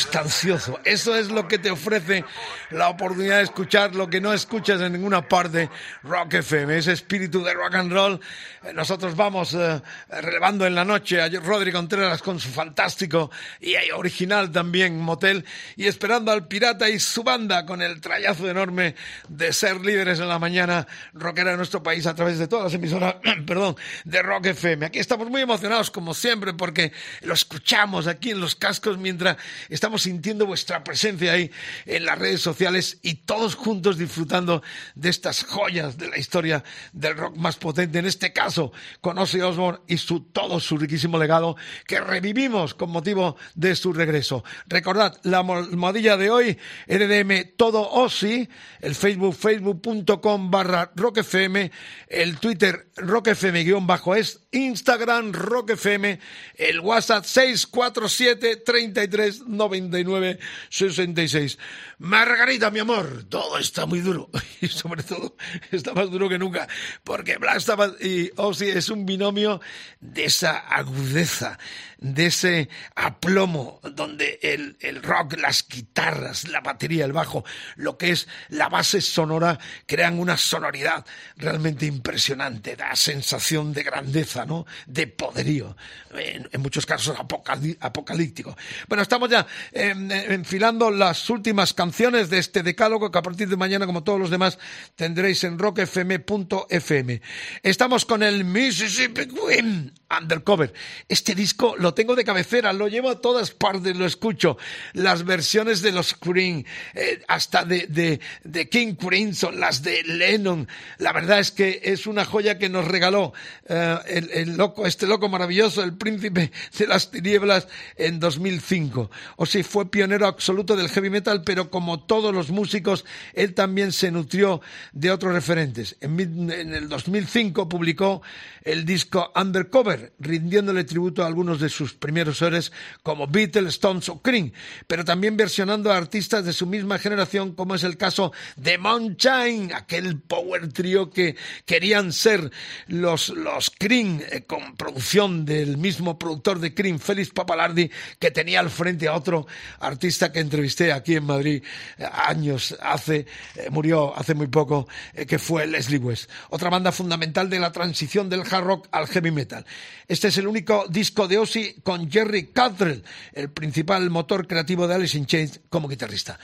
[0.00, 0.80] Sustancioso.
[0.84, 2.24] Eso es lo que te ofrece
[2.70, 5.68] la oportunidad de escuchar lo que no escuchas en ninguna parte.
[6.02, 8.20] Rock FM, ese espíritu de rock and roll.
[8.62, 13.30] Eh, nosotros vamos eh, relevando en la noche a Rodri Contreras con su fantástico
[13.60, 15.44] y original también motel
[15.76, 18.94] y esperando al pirata y su banda con el trayazo enorme
[19.28, 22.74] de ser líderes en la mañana rockera de nuestro país a través de todas las
[22.74, 24.86] emisoras, perdón, de Rock FM.
[24.86, 26.92] Aquí estamos muy emocionados como siempre porque
[27.22, 29.36] lo escuchamos aquí en los cascos mientras
[29.68, 31.50] estamos sintiendo vuestra presencia ahí
[31.86, 34.62] en las redes sociales y todos juntos disfrutando
[34.94, 39.40] de estas joyas de la historia del rock más potente, en este caso con Ozzy
[39.40, 44.44] Osbourne y su, todo su riquísimo legado que revivimos con motivo de su regreso.
[44.66, 48.48] Recordad, la almohadilla de hoy, RDM Todo Ozzy,
[48.80, 51.70] el Facebook, facebook.com barra rockfm,
[52.08, 56.18] el Twitter rockfm-es, Instagram rockfm,
[56.56, 59.42] el WhatsApp 647 33
[59.88, 60.36] 99
[60.70, 61.56] 66.
[62.02, 64.30] Margarita, mi amor, todo está muy duro
[64.62, 65.36] y sobre todo
[65.70, 66.66] está más duro que nunca
[67.04, 69.60] porque Black Sabbath y Ozzy es un binomio
[70.00, 71.58] de esa agudeza,
[71.98, 77.44] de ese aplomo donde el, el rock, las guitarras, la batería, el bajo,
[77.76, 81.04] lo que es la base sonora crean una sonoridad
[81.36, 84.64] realmente impresionante, da sensación de grandeza, ¿no?
[84.86, 85.76] De poderío,
[86.14, 88.56] en, muchos casos apocalíptico.
[88.88, 91.89] Bueno, estamos ya em, enfilando las últimas canciones
[92.30, 94.58] de este decálogo que a partir de mañana, como todos los demás,
[94.96, 97.20] tendréis en rockfm.fm.
[97.62, 100.72] Estamos con el Mississippi Queen Undercover.
[101.08, 104.58] Este disco lo tengo de cabecera, lo llevo a todas partes, lo escucho.
[104.92, 110.66] Las versiones de los Queen, eh, hasta de, de, King Crimson, las de Lennon.
[110.98, 113.32] La verdad es que es una joya que nos regaló
[113.68, 113.98] eh,
[114.34, 119.10] el, loco, este loco maravilloso, el príncipe de las tinieblas en 2005.
[119.36, 123.04] O sea, fue pionero absoluto del heavy metal, pero como todos los músicos,
[123.34, 124.60] él también se nutrió
[124.92, 125.96] de otros referentes.
[126.00, 126.18] En,
[126.50, 128.22] en el 2005 publicó
[128.64, 134.20] el disco Undercover, rindiéndole tributo a algunos de sus primeros héroes como Beatles, Stones o
[134.20, 134.52] Cream,
[134.86, 139.72] pero también versionando a artistas de su misma generación, como es el caso de Moonshine,
[139.74, 142.50] aquel power trio que querían ser
[142.88, 148.60] los, los Cream, eh, con producción del mismo productor de Cream, Félix Papalardi, que tenía
[148.60, 149.46] al frente a otro
[149.78, 151.62] artista que entrevisté aquí en Madrid
[151.98, 154.88] eh, años hace, eh, murió hace muy poco,
[155.26, 156.30] que fue Leslie West.
[156.50, 159.64] Otra banda fundamental de la transición del hard rock al heavy metal.
[160.08, 164.94] Este es el único disco de Ozzy con Jerry Cantrell, el principal motor creativo de
[164.94, 166.38] Alice in Chains como guitarrista.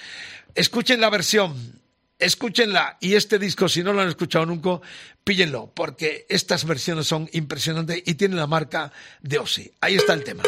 [0.54, 1.80] Escuchen la versión,
[2.18, 4.80] escúchenla y este disco, si no lo han escuchado nunca,
[5.24, 9.72] píllenlo, porque estas versiones son impresionantes y tienen la marca de Ozzy.
[9.80, 10.42] Ahí está el tema.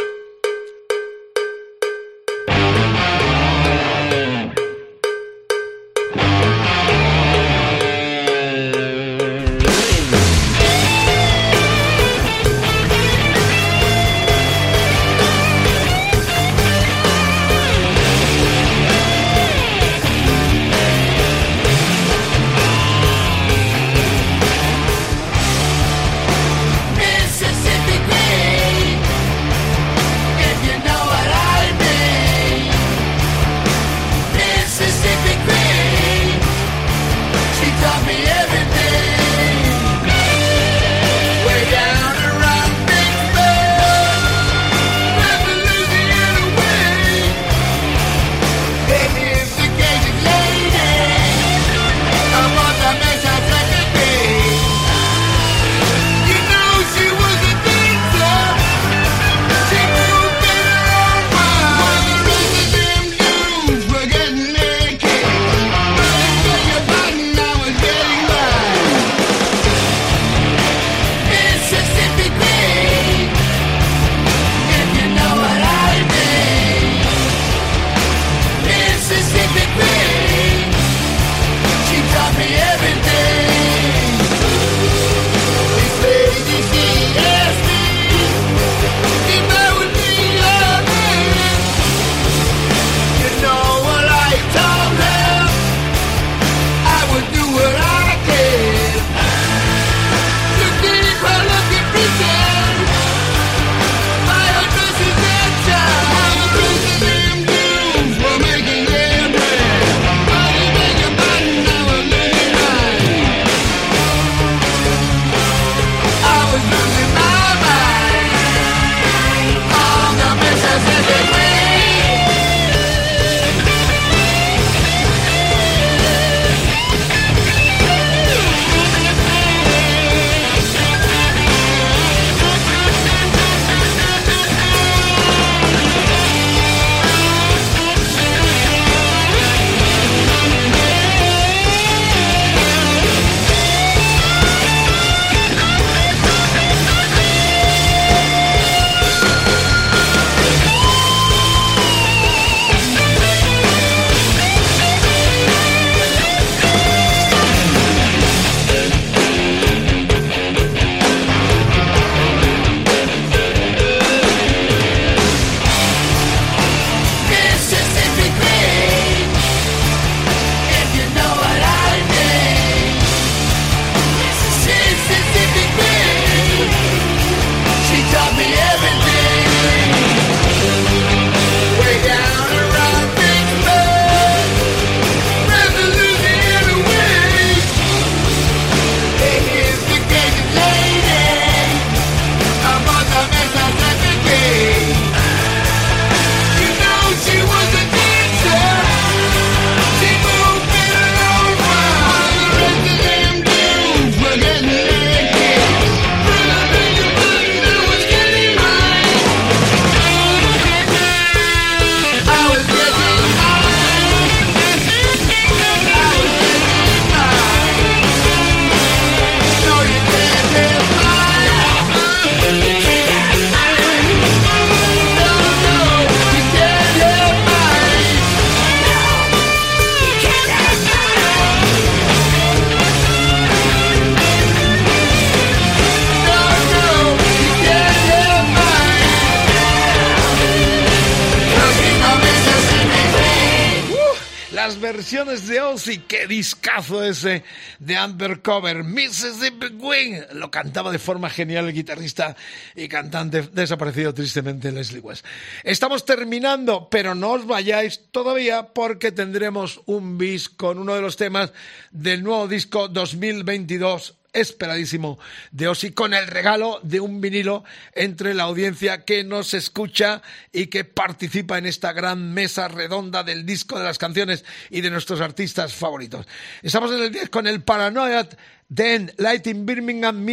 [248.39, 248.85] Undercover!
[248.85, 250.23] Mississippi Wing.
[250.35, 252.37] Lo cantaba de forma genial el guitarrista
[252.77, 255.25] y cantante desaparecido tristemente Leslie West.
[255.65, 261.17] Estamos terminando, pero no os vayáis todavía porque tendremos un bis con uno de los
[261.17, 261.53] temas
[261.91, 265.19] del nuevo disco 2022 esperadísimo
[265.51, 267.65] de Osi con el regalo de un vinilo
[267.95, 270.23] entre la audiencia que nos escucha
[270.53, 274.91] y que participa en esta gran mesa redonda del disco de las canciones y de
[274.91, 276.27] nuestros artistas favoritos.
[276.63, 278.29] Estamos en el 10 con el Paranoia
[278.69, 280.27] Den Lighting Birmingham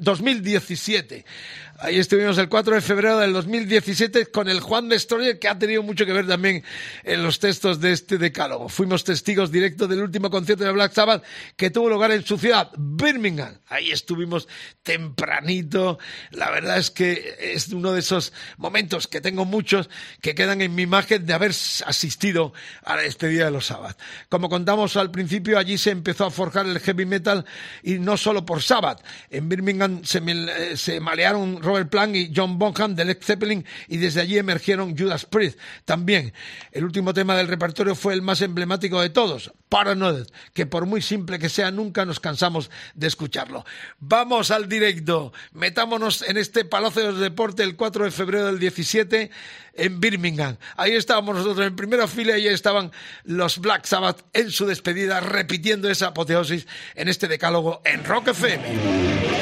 [0.00, 1.24] 2017.
[1.80, 5.84] Ahí estuvimos el 4 de febrero del 2017 con el Juan Destroyer, que ha tenido
[5.84, 6.64] mucho que ver también
[7.04, 8.68] en los textos de este decálogo.
[8.68, 11.22] Fuimos testigos directos del último concierto de Black Sabbath
[11.54, 13.60] que tuvo lugar en su ciudad, Birmingham.
[13.68, 14.48] Ahí estuvimos
[14.82, 16.00] tempranito.
[16.32, 19.88] La verdad es que es uno de esos momentos que tengo muchos
[20.20, 21.52] que quedan en mi imagen de haber
[21.86, 22.52] asistido
[22.82, 24.00] a la despedida de los Sabbath.
[24.28, 27.46] Como contamos al principio, allí se empezó a forjar el heavy metal
[27.82, 29.04] y no solo por Sabbath.
[29.30, 33.96] En Birmingham se, eh, se malearon Robert Plant y John Bonham de Led Zeppelin y
[33.98, 36.32] desde allí emergieron Judas Priest también.
[36.72, 41.02] El último tema del repertorio fue el más emblemático de todos, Paranoid, que por muy
[41.02, 43.64] simple que sea nunca nos cansamos de escucharlo.
[43.98, 49.30] Vamos al directo, metámonos en este Palacio de Deporte el 4 de febrero del 17
[49.78, 50.56] en Birmingham.
[50.76, 52.90] Ahí estábamos nosotros en primera fila y ahí estaban
[53.24, 59.37] los Black Sabbath en su despedida repitiendo esa apoteosis en este decálogo en Rock FM.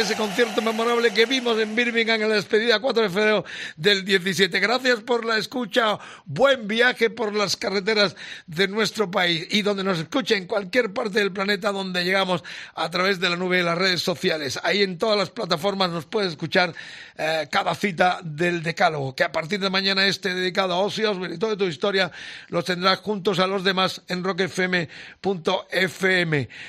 [0.00, 3.44] Ese concierto memorable que vimos en Birmingham en la despedida 4 de febrero
[3.76, 4.58] del 17.
[4.58, 8.16] Gracias por la escucha, buen viaje por las carreteras
[8.46, 12.42] de nuestro país y donde nos escuche en cualquier parte del planeta donde llegamos
[12.74, 14.58] a través de la nube y las redes sociales.
[14.62, 16.72] Ahí en todas las plataformas nos puedes escuchar
[17.18, 21.34] eh, cada cita del decálogo, que a partir de mañana este dedicado a Ozzy Osbourne
[21.34, 22.10] y toda tu historia
[22.48, 24.88] los tendrás juntos a los demás en rockfm.fm.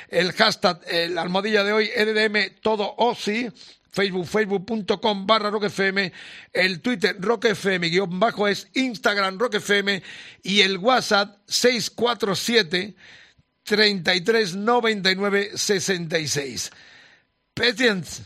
[0.10, 3.20] El hashtag, el almohadilla de hoy, EDM todo Ozzy
[3.91, 6.11] Facebook, facebook.com barra rockfm,
[6.53, 10.02] el Twitter rockfm guion bajo es Instagram rockfm
[10.43, 12.95] y el WhatsApp 647
[13.64, 16.72] 33 99 66.
[17.53, 18.23] Patience,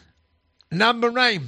[0.69, 1.47] number nine,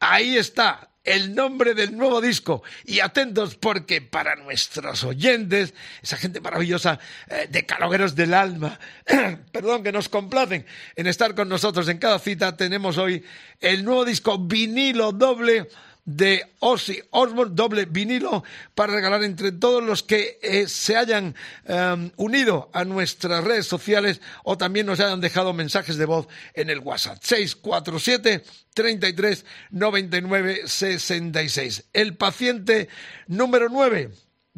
[0.00, 2.62] ahí está, el nombre del nuevo disco.
[2.84, 5.72] Y atentos porque para nuestros oyentes,
[6.02, 8.78] esa gente maravillosa eh, de calogueros del alma,
[9.52, 10.66] perdón, que nos complacen
[10.96, 13.24] en estar con nosotros en cada cita, tenemos hoy
[13.60, 15.68] el nuevo disco vinilo doble
[16.08, 18.42] de Ozzy Osbourne, doble vinilo,
[18.74, 21.34] para regalar entre todos los que eh, se hayan
[21.66, 26.70] em, unido a nuestras redes sociales o también nos hayan dejado mensajes de voz en
[26.70, 27.18] el WhatsApp.
[27.20, 31.84] 647 33 99 66.
[31.92, 32.88] El paciente
[33.26, 34.10] número 9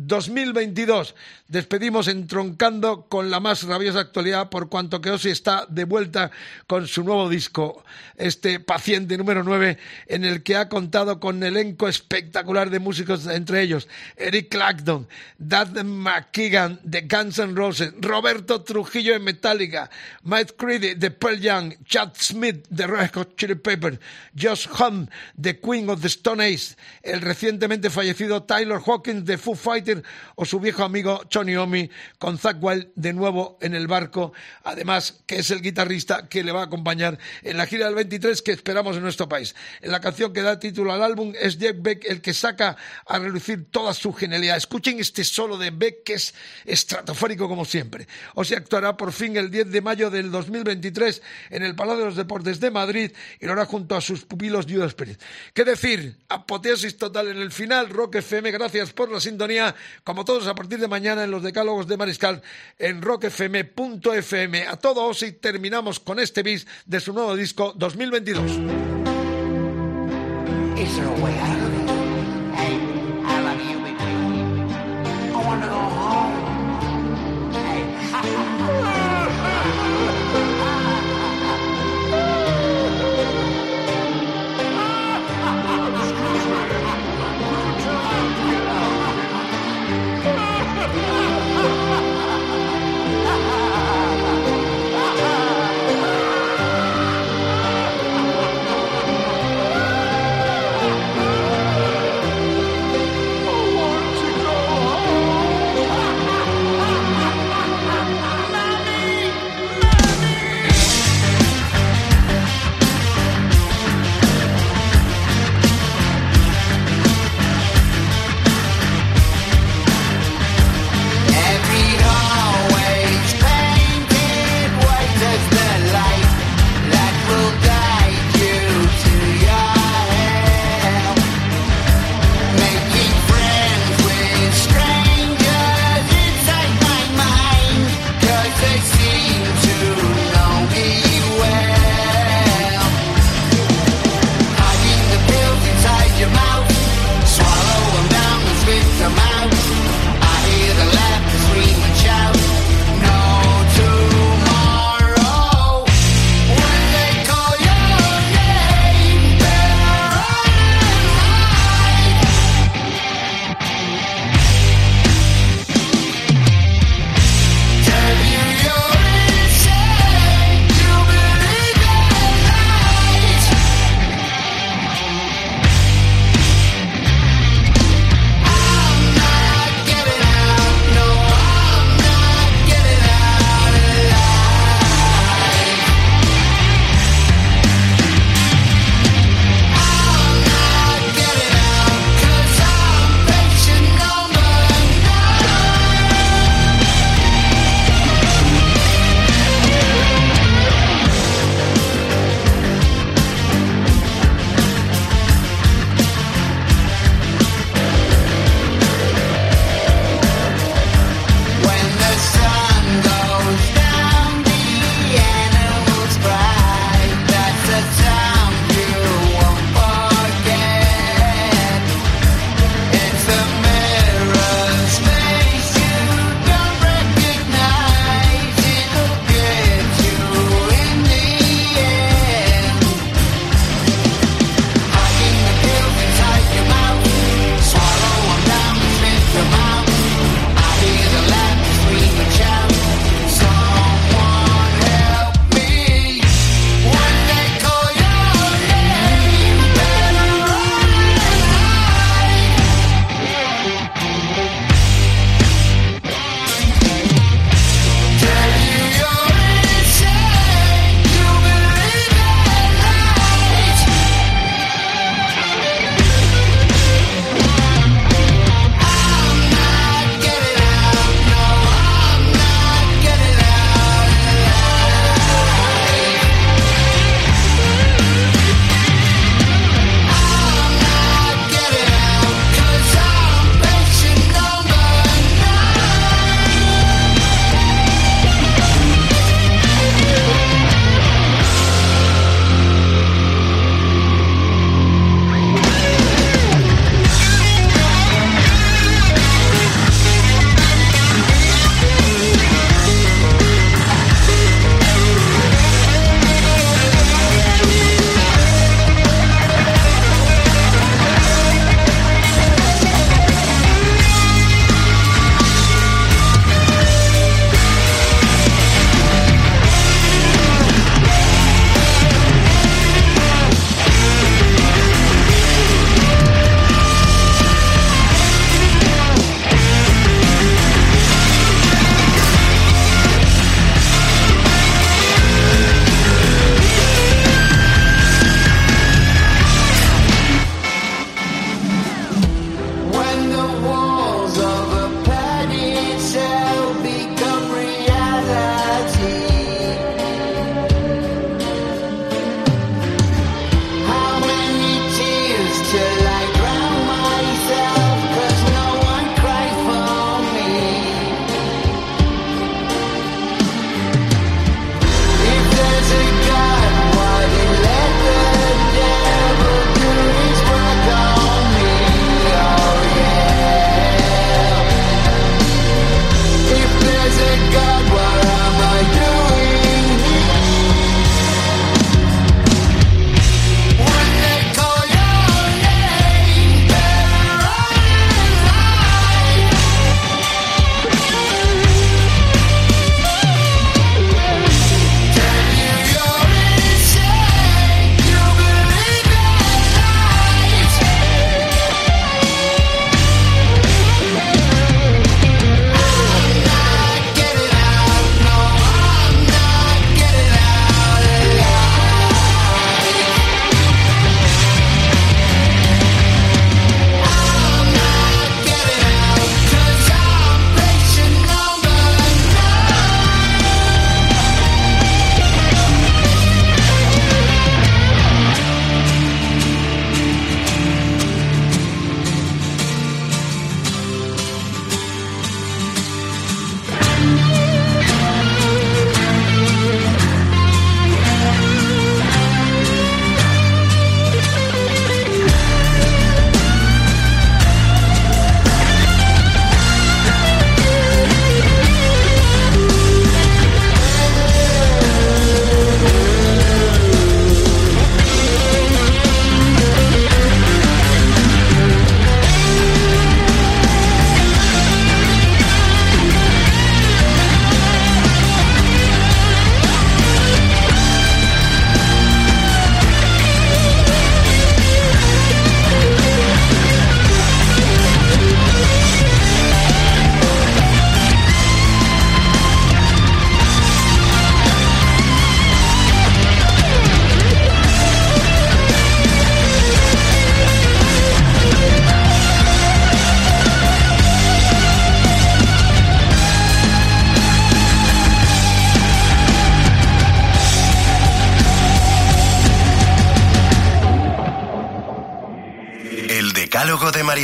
[0.07, 1.15] 2022.
[1.49, 6.31] Despedimos entroncando con la más rabiosa actualidad por cuanto que Ozzy está de vuelta
[6.67, 7.85] con su nuevo disco,
[8.17, 13.63] este paciente número 9, en el que ha contado con elenco espectacular de músicos, entre
[13.63, 15.09] ellos Eric Clapton,
[15.39, 19.91] Dad McKeegan de Guns N' Roses, Roberto Trujillo de Metallica,
[20.23, 23.99] Mike Creedy de Pearl Jam, Chad Smith de Red Hot Chili Peppers,
[24.39, 29.57] Josh Hunt de Queen of the Stone Age, el recientemente fallecido Tyler Hawkins de Foo
[29.57, 29.90] Fighters,
[30.35, 34.33] o su viejo amigo Johnny Omi con Zach Wild de nuevo en el barco,
[34.65, 38.43] además que es el guitarrista que le va a acompañar en la gira del 23
[38.43, 39.55] que esperamos en nuestro país.
[39.81, 42.77] En la canción que da título al álbum es Jeff Beck el que saca
[43.07, 44.57] a relucir toda su genialidad.
[44.57, 46.35] Escuchen este solo de Beck que es
[46.65, 48.07] estratosférico como siempre.
[48.35, 52.07] O se actuará por fin el 10 de mayo del 2023 en el Palacio de
[52.07, 55.19] los Deportes de Madrid y lo hará junto a sus pupilos Judas Pérez.
[55.55, 56.17] ¿Qué decir?
[56.29, 57.89] Apoteosis total en el final.
[57.89, 59.75] Rock FM, gracias por la sintonía
[60.05, 62.43] como todos a partir de mañana en los decálogos de Mariscal
[62.79, 64.67] en rockfm.fm.
[64.67, 68.59] A todos y terminamos con este bis de su nuevo disco 2022.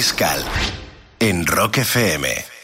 [0.06, 0.44] Mariscal
[1.18, 2.55] en Rock FM.